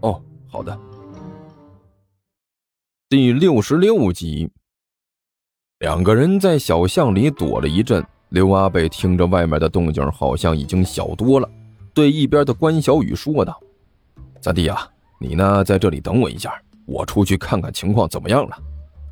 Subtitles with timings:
[0.00, 0.78] 哦，好的。
[3.08, 4.50] 第六十六集，
[5.78, 8.04] 两个人在小巷里躲了一阵。
[8.30, 11.48] 刘阿贝听着外面的动静，好像已经小多了，
[11.94, 13.58] 对一边的关小雨说道
[14.42, 14.86] ：“三弟呀，
[15.18, 16.52] 你呢在这里等我一下，
[16.84, 18.58] 我出去看看情况怎么样了。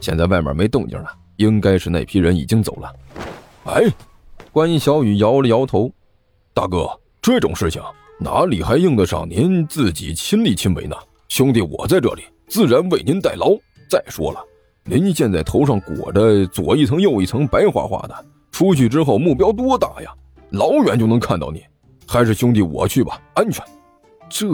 [0.00, 2.94] 现在外面没动静了，应该是那批人已经走了。”
[3.64, 3.84] 哎，
[4.52, 5.90] 关小雨摇了摇头
[6.52, 6.86] ：“大哥，
[7.22, 7.82] 这种事情
[8.18, 10.96] 哪里还用得上您自己亲力亲为呢？
[11.28, 13.54] 兄弟，我在这里自然为您代劳。
[13.88, 14.40] 再说了，
[14.84, 20.10] 您现在头上裹着左一层右一层白花花的。”出去之后目标多大呀？
[20.50, 21.62] 老远就能看到你，
[22.06, 23.62] 还是兄弟我去吧，安全。
[24.30, 24.46] 这，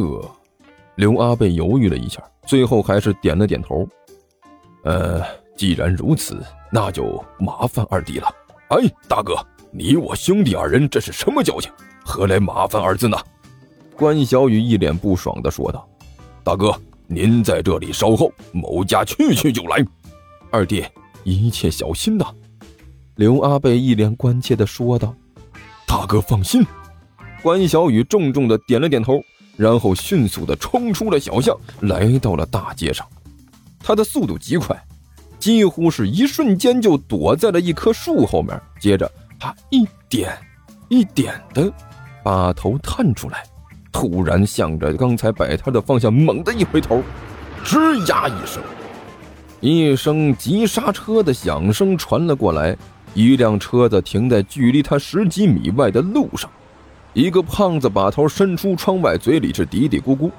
[0.96, 3.86] 刘阿贝犹豫了一下，最后还是点了点头。
[4.82, 5.22] 呃，
[5.56, 8.26] 既然如此，那就麻烦二弟了。
[8.70, 9.36] 哎，大哥，
[9.70, 11.70] 你我兄弟二人这是什么交情？
[12.04, 13.16] 何来麻烦二字呢？
[14.02, 15.88] 关小雨一脸不爽地说道
[16.42, 16.74] ：“大哥，
[17.06, 19.76] 您在这里稍后，某家去去就来。
[20.50, 20.84] 二弟，
[21.22, 22.26] 一切小心呐。”
[23.14, 25.14] 刘阿贝一脸关切地说道
[25.86, 26.66] ：“大哥放心。”
[27.44, 29.20] 关小雨重重地点了点头，
[29.56, 33.06] 然后迅速地冲出了小巷，来到了大街上。
[33.78, 34.76] 他的速度极快，
[35.38, 38.60] 几乎是一瞬间就躲在了一棵树后面。
[38.80, 39.08] 接着，
[39.38, 40.36] 他一点
[40.88, 41.72] 一点的
[42.24, 43.44] 把头探出来，
[43.92, 47.02] 突然向着刚才摆摊的方向猛地一回头，
[47.62, 48.62] 吱呀一声，
[49.60, 52.76] 一声急刹车的响声传了过来。
[53.14, 56.50] 一辆车子停在距离他十几米外的路上，
[57.12, 60.30] 一个胖子把头伸出窗外，嘴里是嘀嘀咕咕：“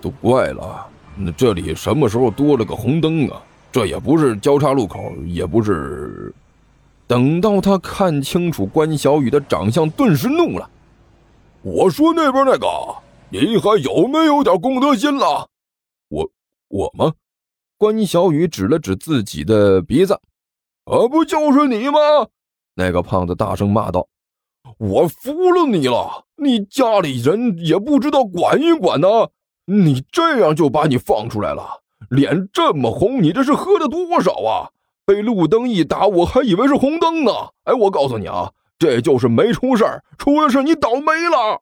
[0.00, 0.86] 都怪了，
[1.16, 3.42] 那这里什么时候多了个红灯啊？
[3.72, 6.32] 这也不是交叉路口，也不是……”
[7.08, 10.70] 等到他看清楚关小雨的长相，顿时怒了
[11.64, 12.66] ：“我说那边那个，
[13.30, 15.48] 你还有没有点公德心了？
[16.08, 16.30] 我
[16.68, 17.14] 我吗？”
[17.78, 20.12] 关小雨指了指自己的鼻子。
[20.84, 21.98] 啊不就是你吗？
[22.74, 24.06] 那个胖子大声骂道
[24.76, 26.26] ：“我服了你了！
[26.36, 29.08] 你家里人也不知道管一管呢！
[29.64, 31.80] 你这样就把你放出来了，
[32.10, 34.68] 脸这么红，你这是喝了多少啊？
[35.06, 37.32] 被路灯一打，我还以为是红灯呢！
[37.64, 41.60] 哎，我告诉你啊，这就是没出事儿，出了事你倒霉了！”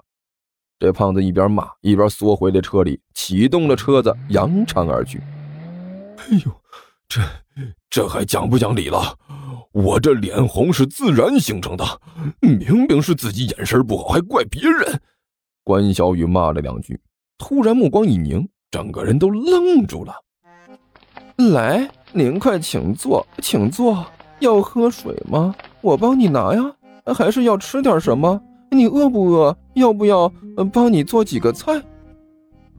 [0.78, 5.21] 这胖子一边骂一边缩回了车里，启动了车子，扬长而去。
[6.17, 6.53] 哎呦，
[7.09, 7.21] 这……
[7.91, 9.17] 这还讲不讲理了？
[9.73, 11.84] 我这脸红是自然形成的，
[12.41, 15.00] 明明是自己眼神不好，还怪别人。
[15.62, 16.99] 关小雨骂了两句，
[17.37, 20.15] 突然目光一凝，整个人都愣住了。
[21.37, 24.05] 来，您快请坐，请坐。
[24.41, 25.55] 要喝水吗？
[25.83, 26.75] 我帮你拿呀。
[27.07, 28.41] 还是要吃点什么？
[28.71, 29.57] 你饿不饿？
[29.75, 30.33] 要不要
[30.73, 31.83] 帮你做几个菜？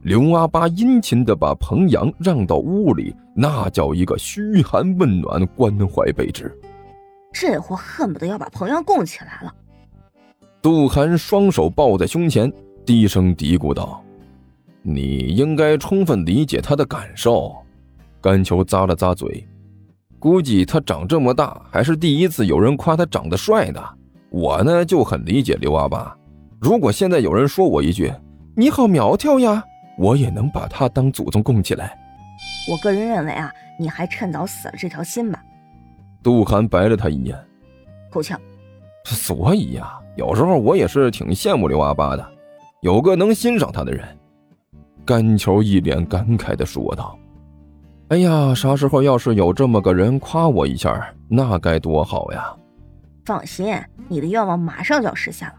[0.02, 6.56] 刘阿八殷勤地把彭阳让到屋里，那叫一个嘘寒问暖、关怀备至。
[7.32, 9.54] 这货恨不得要把彭阳供起来了。
[10.60, 12.52] 杜涵双手抱在胸前，
[12.84, 14.02] 低声嘀咕道
[14.82, 17.54] ：“你应该充分理解他的感受。”
[18.20, 19.46] 甘球咂了咂嘴，
[20.18, 23.82] 估计他长这么大还是第一次有人夸他长得帅的。
[24.34, 26.12] 我呢就很理解刘阿八，
[26.60, 28.12] 如果现在有人说我一句
[28.56, 29.62] “你好苗条呀”。
[29.96, 31.96] 我也能把他当祖宗供起来。
[32.68, 35.40] 我个人认为啊，你还趁早死了这条心吧。
[36.20, 37.38] 杜涵白了他一眼，
[38.10, 38.36] 够呛。
[39.04, 42.28] 所以呀，有时候我也是挺羡慕刘阿八的，
[42.82, 44.04] 有个能欣赏他的人。
[45.04, 47.16] 甘球一脸感慨的说道
[48.10, 52.52] ：“哎呀，啥时候要是有这么个人夸我一下，那该多好呀！”
[53.24, 53.74] 放心，
[54.08, 55.54] 你的愿望马上就要实现了。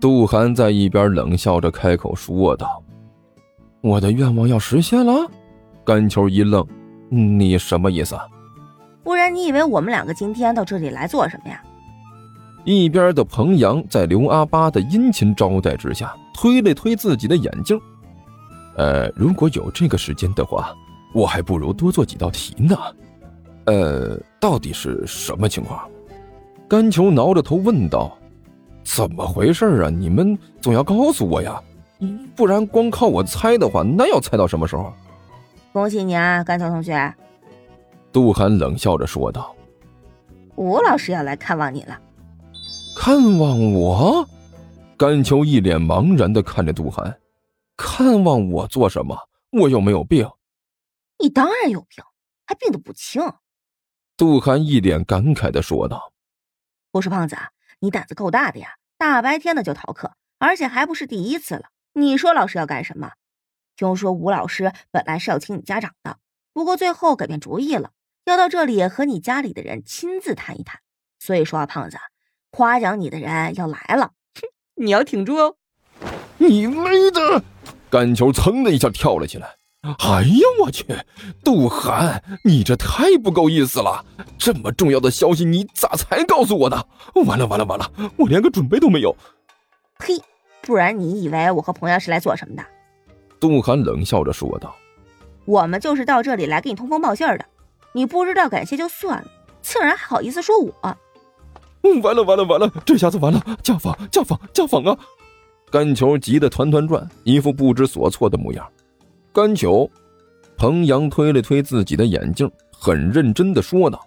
[0.00, 2.82] 杜涵在一边冷笑着开口说道。
[3.80, 5.30] 我的愿望要实现了，
[5.84, 6.66] 甘球一愣，
[7.10, 8.16] 你什么意思？
[9.02, 11.62] 不然你以为我们两个今天到这里来做什么呀？
[12.64, 17.78] 一边的彭阳在刘阿八的殷勤招待之下，推了推自己的眼镜。
[18.76, 20.74] 呃，如果有这个时间的话，
[21.12, 22.76] 我还不如多做几道题呢。
[23.66, 25.86] 呃，到底是什么情况？
[26.74, 28.18] 甘球挠着头问道
[28.82, 29.88] ：“怎么回事啊？
[29.88, 31.62] 你们总要告诉我呀！”
[32.34, 34.92] 不然光靠我猜的话，那要猜到什么时候？
[35.72, 37.14] 恭喜你啊，甘桥同学！
[38.12, 39.54] 杜涵冷笑着说道
[40.58, 41.96] ：“吴老师要来看望你了。”
[42.98, 44.28] 看望我？
[44.96, 47.16] 甘秋一脸茫然的看着杜涵
[47.78, 49.16] ：“看望我做什么？
[49.52, 50.28] 我又没有病。”
[51.22, 52.02] 你当然有病，
[52.44, 53.22] 还病得不轻。
[54.16, 56.10] 杜涵一脸感慨的说道
[56.94, 57.36] ：“我说胖子，
[57.80, 58.76] 你胆子够大的呀！
[58.96, 61.70] 大白天的就逃课，而且还不是第一次了。
[61.92, 63.14] 你说老师要干什么？
[63.74, 66.18] 听说吴老师本来是要请你家长的，
[66.52, 67.90] 不过最后改变主意了，
[68.26, 70.78] 要到这里和你家里的人亲自谈一谈。
[71.18, 71.98] 所以说啊，胖子，
[72.50, 74.46] 夸奖你的人要来了，哼，
[74.76, 75.56] 你要挺住哦。
[76.38, 77.42] 你妹的！
[77.90, 79.56] 甘球噌的一下跳了起来。
[79.98, 80.86] 哎呀，我去！
[81.44, 84.02] 杜涵，你这太不够意思了！
[84.38, 86.82] 这么重要的消息，你咋才告诉我呢？
[87.26, 89.14] 完了完了完了，我连个准备都没有！
[89.98, 90.18] 呸！
[90.62, 92.64] 不然你以为我和彭阳是来做什么的？
[93.38, 94.74] 杜涵冷笑着说道
[95.44, 97.44] ：“我们就是到这里来给你通风报信的。
[97.92, 99.26] 你不知道感谢就算了，
[99.60, 100.72] 竟然还好意思说我！
[102.02, 103.44] 完了完了完了，这下子完了！
[103.62, 104.96] 家访家访家访啊！”
[105.70, 108.66] 甘球急得团团转，一副不知所措的模样。
[109.34, 109.90] 甘球，
[110.56, 114.00] 彭阳推了推自己的眼镜，很认真的说道：“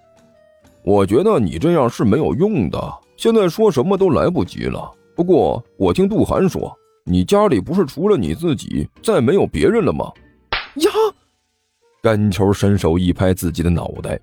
[0.86, 2.80] 我觉得你这样是没有用的，
[3.18, 4.90] 现在说什么都来不及了。
[5.18, 10.10] 不过我听杜涵说，你家里不是除了你自己，再没有别人了吗？”
[10.80, 10.92] 呀！
[12.02, 14.18] 甘球伸手一拍自己的脑袋：“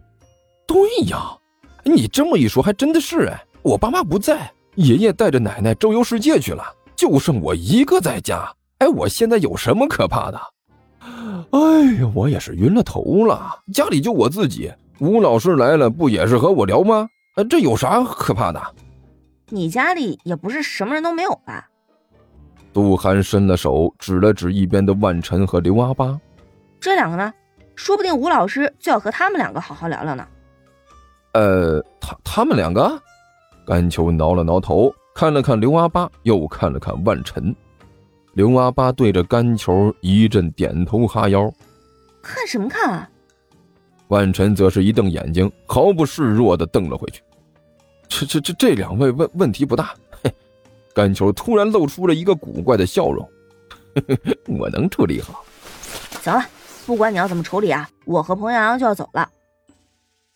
[0.66, 0.78] 对
[1.08, 1.36] 呀，
[1.84, 6.64] 你这么一说，还真的是哎，我爸妈不在，爷爷带着奶奶周游世界去了，
[6.96, 8.50] 就剩我一个在家。
[8.78, 10.40] 哎，我现在有什么可怕的？”
[11.50, 13.58] 哎呀，我也是晕了头了。
[13.72, 17.08] 家里就我自己，吴老师来了，不也是和我聊吗？
[17.50, 18.60] 这有啥可怕的？
[19.50, 21.68] 你家里也不是什么人都没有吧？
[22.72, 26.18] 杜涵伸了手，指了指一边的万晨和刘阿八，
[26.80, 27.32] 这两个呢？
[27.76, 30.26] 说不定吴老师就要和他们两个好好聊聊呢。
[31.32, 33.00] 呃，他他们两个？
[33.66, 37.54] 甘秋挠了挠头，看了看刘阿八，又看了看万晨。
[38.34, 41.52] 刘阿八对着干球一阵点头哈腰，
[42.20, 43.08] 看什么看啊？
[44.08, 47.22] 万晨则是一瞪眼睛，毫不示弱的瞪了回去。
[48.08, 49.94] 这这这这两位问问题不大。
[50.22, 50.32] 嘿，
[50.92, 53.28] 干球突然露出了一个古怪的笑容，
[54.46, 55.44] 我能处理好。
[56.20, 56.44] 行了，
[56.86, 59.28] 不管你要怎么处理啊，我和彭阳阳就要走了。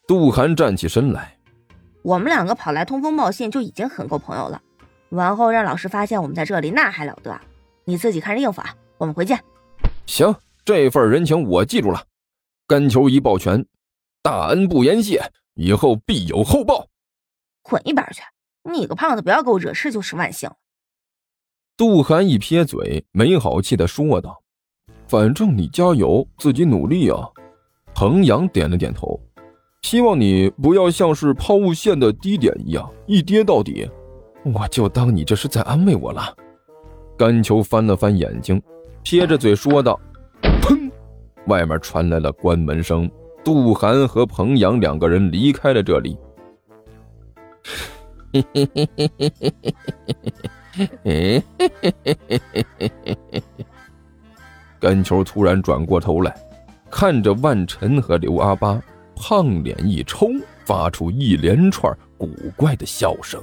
[0.06, 1.36] 杜涵站起身来，
[2.02, 4.62] 我们两个跑来通风报信就已经很够朋友了，
[5.10, 7.38] 完后让老师发现我们在这里，那还了得？
[7.88, 8.76] 你自己看着应付啊！
[8.98, 9.42] 我们回见。
[10.04, 12.04] 行，这份人情我记住了。
[12.66, 13.64] 甘球一抱拳，
[14.22, 16.86] 大恩不言谢，以后必有厚报。
[17.62, 18.20] 滚一边去！
[18.70, 20.50] 你个胖子，不要给我惹事就是万幸。
[21.78, 24.42] 杜涵一撇嘴，没好气的说道
[25.08, 27.26] ：“反正你加油，自己努力啊。”
[27.96, 29.18] 衡阳点了点头，
[29.80, 33.90] 希望你不要像是抛物线的低点一样一跌到底。
[34.44, 36.36] 我就当你这是在安慰我了。
[37.18, 38.62] 甘球翻了翻眼睛，
[39.02, 39.98] 撇着嘴说道
[40.62, 40.88] ：“砰！”
[41.48, 43.10] 外面传来了关门声。
[43.44, 46.16] 杜涵和彭阳两个人离开了这里。
[48.32, 49.74] 嘿嘿嘿嘿嘿嘿嘿
[51.02, 53.42] 嘿嘿嘿嘿嘿嘿
[54.78, 56.32] 甘球突然转过头来，
[56.90, 58.80] 看着万晨和刘阿八，
[59.16, 60.28] 胖脸一抽，
[60.64, 63.42] 发出一连串古怪的笑声。